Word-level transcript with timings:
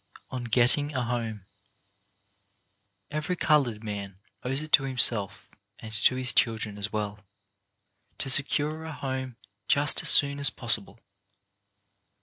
ON 0.31 0.45
GETTING 0.45 0.95
A 0.95 1.03
HOME 1.03 1.45
Every 3.11 3.35
coloured 3.35 3.83
man 3.83 4.17
owes 4.43 4.63
it 4.63 4.71
to 4.71 4.81
himself, 4.85 5.47
and 5.77 5.93
to 5.93 6.15
his 6.15 6.33
children 6.33 6.79
as 6.79 6.91
well, 6.91 7.19
to 8.17 8.27
secure 8.27 8.83
a 8.83 8.93
home 8.93 9.35
just 9.67 10.01
as 10.01 10.09
soon 10.09 10.39
as 10.39 10.49
possible. 10.49 10.97